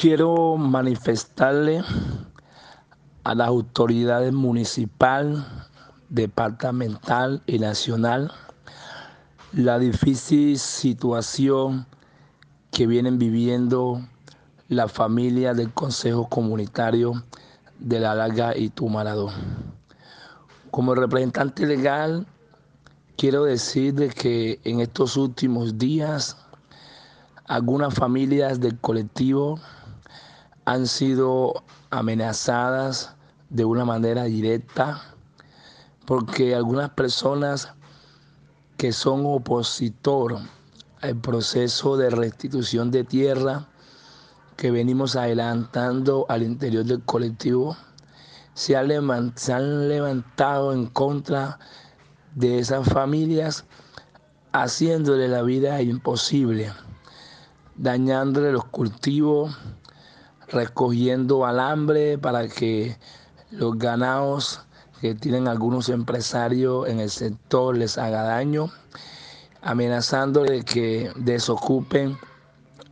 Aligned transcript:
Quiero 0.00 0.56
manifestarle 0.56 1.84
a 3.22 3.34
las 3.34 3.48
autoridades 3.48 4.32
municipal, 4.32 5.44
departamental 6.08 7.42
y 7.46 7.58
nacional 7.58 8.32
la 9.52 9.78
difícil 9.78 10.58
situación 10.58 11.84
que 12.70 12.86
vienen 12.86 13.18
viviendo 13.18 14.00
la 14.68 14.88
familia 14.88 15.52
del 15.52 15.70
Consejo 15.70 16.30
Comunitario 16.30 17.22
de 17.78 18.00
la 18.00 18.14
Larga 18.14 18.56
y 18.56 18.70
Tumaradó. 18.70 19.30
Como 20.70 20.94
representante 20.94 21.66
legal, 21.66 22.26
quiero 23.18 23.44
decir 23.44 24.14
que 24.14 24.60
en 24.64 24.80
estos 24.80 25.18
últimos 25.18 25.76
días 25.76 26.38
algunas 27.44 27.92
familias 27.92 28.60
del 28.60 28.78
colectivo 28.78 29.60
han 30.64 30.86
sido 30.86 31.64
amenazadas 31.90 33.14
de 33.48 33.64
una 33.64 33.84
manera 33.84 34.24
directa 34.24 35.02
porque 36.06 36.54
algunas 36.54 36.90
personas 36.90 37.72
que 38.76 38.92
son 38.92 39.24
opositor 39.26 40.38
al 41.00 41.16
proceso 41.16 41.96
de 41.96 42.10
restitución 42.10 42.90
de 42.90 43.04
tierra 43.04 43.68
que 44.56 44.70
venimos 44.70 45.16
adelantando 45.16 46.26
al 46.28 46.42
interior 46.42 46.84
del 46.84 47.02
colectivo 47.02 47.76
se 48.54 48.76
han, 48.76 48.88
levantado 49.88 50.72
en 50.72 50.86
contra 50.86 51.58
de 52.34 52.58
esas 52.58 52.86
familias 52.88 53.64
haciéndole 54.52 55.28
la 55.28 55.42
vida 55.42 55.80
imposible, 55.80 56.72
dañándole 57.76 58.52
los 58.52 58.64
cultivos, 58.64 59.56
recogiendo 60.50 61.46
alambre 61.46 62.18
para 62.18 62.48
que 62.48 62.96
los 63.50 63.78
ganados 63.78 64.60
que 65.00 65.14
tienen 65.14 65.48
algunos 65.48 65.88
empresarios 65.88 66.88
en 66.88 67.00
el 67.00 67.10
sector 67.10 67.76
les 67.76 67.96
haga 67.98 68.22
daño, 68.22 68.70
amenazando 69.62 70.42
de 70.42 70.62
que 70.62 71.10
desocupen 71.16 72.18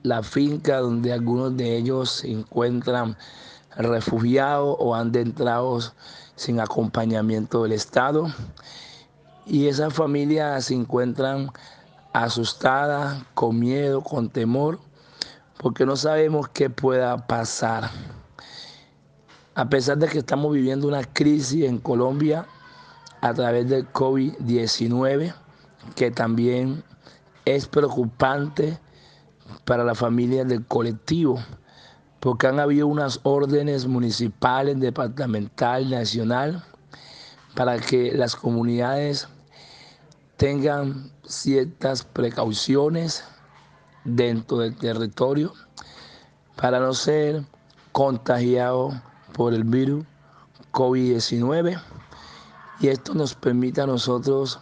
la 0.02 0.22
finca 0.22 0.78
donde 0.78 1.12
algunos 1.12 1.56
de 1.56 1.76
ellos 1.76 2.10
se 2.10 2.30
encuentran 2.30 3.16
refugiados 3.76 4.76
o 4.78 4.94
han 4.94 5.14
entrado 5.14 5.80
sin 6.36 6.60
acompañamiento 6.60 7.64
del 7.64 7.72
Estado. 7.72 8.32
Y 9.44 9.66
esas 9.66 9.92
familias 9.92 10.66
se 10.66 10.74
encuentran 10.74 11.50
asustadas, 12.12 13.22
con 13.34 13.58
miedo, 13.58 14.02
con 14.02 14.30
temor, 14.30 14.80
porque 15.58 15.84
no 15.84 15.96
sabemos 15.96 16.48
qué 16.48 16.70
pueda 16.70 17.26
pasar. 17.26 17.90
A 19.54 19.68
pesar 19.68 19.98
de 19.98 20.08
que 20.08 20.18
estamos 20.18 20.52
viviendo 20.52 20.86
una 20.86 21.04
crisis 21.04 21.64
en 21.64 21.78
Colombia 21.78 22.46
a 23.20 23.34
través 23.34 23.68
del 23.68 23.92
COVID-19, 23.92 25.34
que 25.96 26.10
también 26.10 26.84
es 27.44 27.66
preocupante 27.66 28.78
para 29.64 29.82
la 29.82 29.96
familia 29.96 30.44
del 30.44 30.64
colectivo, 30.64 31.42
porque 32.20 32.46
han 32.46 32.60
habido 32.60 32.86
unas 32.86 33.20
órdenes 33.24 33.86
municipales, 33.86 34.78
departamental, 34.78 35.90
nacional, 35.90 36.64
para 37.56 37.78
que 37.78 38.12
las 38.12 38.36
comunidades 38.36 39.28
tengan 40.36 41.10
ciertas 41.26 42.04
precauciones 42.04 43.24
dentro 44.04 44.58
del 44.58 44.76
territorio 44.76 45.52
para 46.56 46.80
no 46.80 46.94
ser 46.94 47.44
contagiados 47.92 48.94
por 49.32 49.54
el 49.54 49.64
virus 49.64 50.04
COVID-19 50.72 51.80
y 52.80 52.88
esto 52.88 53.14
nos 53.14 53.34
permite 53.34 53.80
a 53.80 53.86
nosotros 53.86 54.60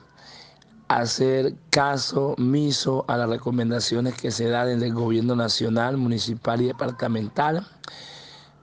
hacer 0.89 1.55
caso 1.71 2.35
omiso 2.39 3.05
a 3.09 3.17
las 3.17 3.29
recomendaciones 3.29 4.15
que 4.15 4.31
se 4.31 4.49
dan 4.49 4.69
desde 4.69 4.87
el 4.87 4.95
gobierno 4.95 5.35
nacional, 5.37 5.97
municipal 5.97 6.61
y 6.63 6.67
departamental. 6.67 7.67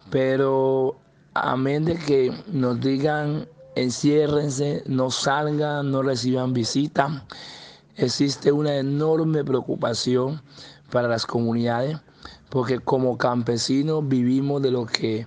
Pero 0.10 0.96
amén 1.34 1.86
de 1.86 1.98
que 1.98 2.34
nos 2.48 2.80
digan 2.80 3.48
enciérrense, 3.76 4.84
no 4.86 5.12
salgan, 5.12 5.92
no 5.92 6.02
reciban 6.02 6.54
visita, 6.54 7.26
existe 7.96 8.52
una 8.52 8.76
enorme 8.76 9.44
preocupación 9.44 10.42
para 10.92 11.08
las 11.08 11.26
comunidades 11.26 12.00
porque 12.54 12.80
como 12.80 13.18
campesinos 13.18 14.08
vivimos 14.08 14.62
de 14.62 14.70
lo 14.70 14.86
que 14.86 15.26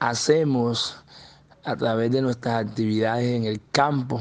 hacemos 0.00 0.96
a 1.62 1.76
través 1.76 2.10
de 2.10 2.20
nuestras 2.20 2.66
actividades 2.66 3.26
en 3.26 3.44
el 3.44 3.60
campo. 3.70 4.20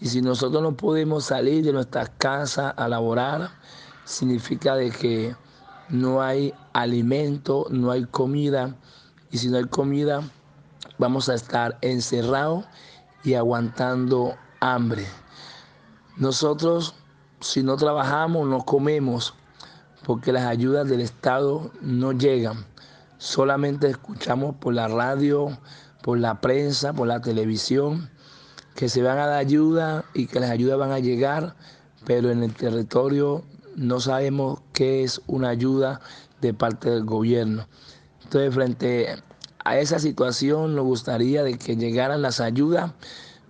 Y 0.00 0.08
si 0.08 0.20
nosotros 0.20 0.62
no 0.62 0.76
podemos 0.76 1.24
salir 1.24 1.64
de 1.64 1.72
nuestras 1.72 2.10
casas 2.18 2.74
a 2.76 2.88
laborar, 2.88 3.52
significa 4.04 4.76
de 4.76 4.90
que 4.90 5.34
no 5.88 6.20
hay 6.20 6.52
alimento, 6.74 7.66
no 7.70 7.90
hay 7.90 8.04
comida. 8.04 8.76
Y 9.30 9.38
si 9.38 9.48
no 9.48 9.56
hay 9.56 9.64
comida, 9.64 10.22
vamos 10.98 11.30
a 11.30 11.34
estar 11.34 11.78
encerrados 11.80 12.66
y 13.24 13.32
aguantando 13.32 14.36
hambre. 14.60 15.06
Nosotros, 16.20 16.94
si 17.40 17.64
no 17.64 17.76
trabajamos, 17.76 18.48
no 18.48 18.64
comemos, 18.64 19.34
porque 20.04 20.32
las 20.32 20.44
ayudas 20.44 20.88
del 20.88 21.00
Estado 21.00 21.72
no 21.82 22.12
llegan 22.12 22.64
solamente 23.20 23.86
escuchamos 23.86 24.56
por 24.56 24.72
la 24.72 24.88
radio, 24.88 25.56
por 26.02 26.18
la 26.18 26.40
prensa, 26.40 26.94
por 26.94 27.06
la 27.06 27.20
televisión, 27.20 28.10
que 28.74 28.88
se 28.88 29.02
van 29.02 29.18
a 29.18 29.26
dar 29.26 29.38
ayuda 29.38 30.04
y 30.14 30.26
que 30.26 30.40
las 30.40 30.50
ayudas 30.50 30.78
van 30.78 30.90
a 30.90 30.98
llegar, 30.98 31.54
pero 32.06 32.30
en 32.30 32.42
el 32.42 32.54
territorio 32.54 33.44
no 33.76 34.00
sabemos 34.00 34.60
qué 34.72 35.04
es 35.04 35.20
una 35.26 35.50
ayuda 35.50 36.00
de 36.40 36.54
parte 36.54 36.88
del 36.88 37.04
gobierno. 37.04 37.68
Entonces, 38.24 38.54
frente 38.54 39.16
a 39.64 39.78
esa 39.78 39.98
situación, 39.98 40.74
nos 40.74 40.86
gustaría 40.86 41.42
de 41.42 41.58
que 41.58 41.76
llegaran 41.76 42.22
las 42.22 42.40
ayudas, 42.40 42.92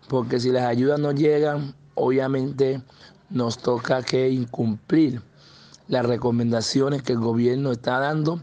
porque 0.08 0.40
si 0.40 0.50
las 0.50 0.64
ayudas 0.64 0.98
no 0.98 1.12
llegan, 1.12 1.76
obviamente 2.00 2.82
nos 3.28 3.58
toca 3.58 4.02
que 4.02 4.30
incumplir 4.30 5.22
las 5.88 6.06
recomendaciones 6.06 7.02
que 7.02 7.12
el 7.12 7.18
gobierno 7.18 7.72
está 7.72 7.98
dando 7.98 8.42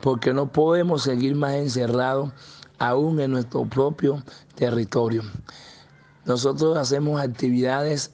porque 0.00 0.32
no 0.32 0.52
podemos 0.52 1.02
seguir 1.02 1.34
más 1.34 1.54
encerrados 1.54 2.32
aún 2.78 3.20
en 3.20 3.30
nuestro 3.30 3.64
propio 3.64 4.22
territorio. 4.54 5.22
Nosotros 6.24 6.76
hacemos 6.76 7.20
actividades 7.20 8.10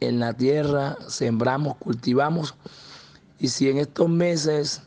en 0.00 0.20
la 0.20 0.32
tierra, 0.32 0.96
sembramos, 1.08 1.76
cultivamos, 1.76 2.54
y 3.38 3.48
si 3.48 3.68
en 3.68 3.78
estos 3.78 4.08
meses 4.08 4.82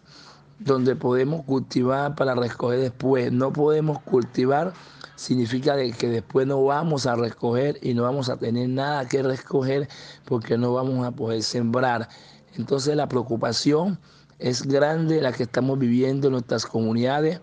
donde 0.64 0.96
podemos 0.96 1.44
cultivar 1.44 2.16
para 2.16 2.36
recoger 2.36 2.80
después, 2.80 3.32
no 3.32 3.52
podemos 3.52 4.00
cultivar, 4.02 4.74
significa 5.16 5.76
que 5.98 6.08
después 6.08 6.46
no 6.46 6.64
vamos 6.64 7.08
a 7.08 7.16
recoger 7.16 7.80
y 7.82 7.94
no 7.94 8.04
vamos 8.04 8.30
a 8.30 8.38
tener 8.38 8.70
nada 8.70 9.08
que 9.08 9.24
recoger 9.24 9.90
porque 10.26 10.58
no 10.58 10.74
vamos 10.74 11.06
a 11.06 11.12
poder 11.12 11.42
sembrar. 11.42 12.10
Entonces 12.56 12.96
la 12.96 13.08
preocupación 13.08 14.00
es 14.38 14.62
grande 14.64 15.22
la 15.22 15.32
que 15.32 15.44
estamos 15.44 15.80
viviendo 15.80 16.28
en 16.28 16.34
nuestras 16.34 16.66
comunidades. 16.66 17.40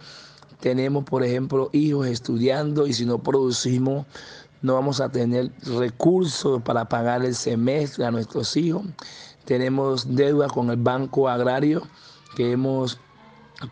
Tenemos, 0.60 1.04
por 1.04 1.24
ejemplo, 1.24 1.70
hijos 1.72 2.06
estudiando 2.06 2.86
y 2.86 2.92
si 2.92 3.04
no 3.04 3.18
producimos, 3.18 4.06
no 4.62 4.74
vamos 4.74 5.00
a 5.00 5.08
tener 5.08 5.50
recursos 5.62 6.62
para 6.62 6.88
pagar 6.88 7.24
el 7.24 7.34
semestre 7.34 8.04
a 8.04 8.10
nuestros 8.10 8.56
hijos. 8.56 8.84
Tenemos 9.44 10.14
deuda 10.14 10.48
con 10.48 10.70
el 10.70 10.76
Banco 10.76 11.28
Agrario 11.28 11.82
que 12.36 12.52
hemos 12.52 13.00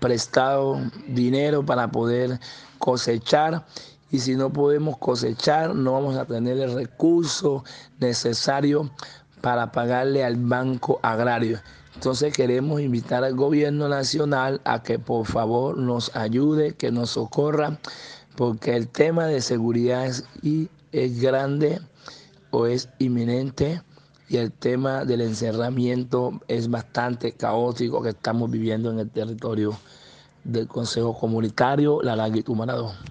prestado 0.01 0.81
dinero 1.09 1.65
para 1.65 1.91
poder 1.91 2.41
cosechar 2.79 3.65
y 4.11 4.21
si 4.21 4.37
no 4.37 4.53
podemos 4.53 4.99
cosechar 4.99 5.75
no 5.75 5.93
vamos 5.93 6.17
a 6.17 6.25
tener 6.25 6.59
el 6.59 6.75
recurso 6.75 7.65
necesario 7.99 8.91
para 9.41 9.71
pagarle 9.73 10.25
al 10.25 10.37
Banco 10.37 10.99
Agrario. 11.03 11.61
Entonces 11.95 12.35
queremos 12.35 12.81
invitar 12.81 13.25
al 13.25 13.35
gobierno 13.35 13.89
nacional 13.89 14.61
a 14.65 14.83
que 14.83 14.99
por 14.99 15.27
favor 15.27 15.79
nos 15.79 16.15
ayude, 16.15 16.75
que 16.75 16.93
nos 16.93 17.11
socorra, 17.11 17.79
porque 18.37 18.77
el 18.77 18.89
tema 18.89 19.27
de 19.27 19.41
seguridad 19.41 20.05
es, 20.05 20.25
grande 21.21 21.81
o 22.51 22.67
es 22.67 22.89
inminente 22.99 23.83
y 24.29 24.39
el 24.39 24.53
tema 24.53 25.05
del 25.05 25.21
encerramiento 25.21 26.41
es 26.49 26.69
bastante 26.69 27.33
caótico 27.33 28.03
que 28.03 28.11
estamos 28.11 28.51
viviendo 28.51 28.91
en 28.91 28.99
el 28.99 29.11
territorio 29.11 29.79
del 30.43 30.67
Consejo 30.67 31.17
Comunitario 31.19 32.03
La 32.03 32.17
Laguitumanado. 32.17 32.93